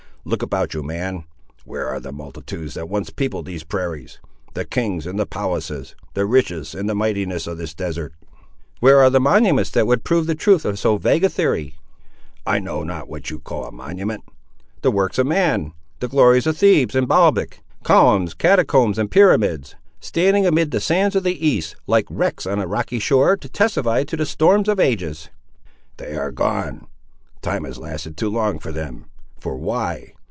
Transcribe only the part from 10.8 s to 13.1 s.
vague a theory?" "I know not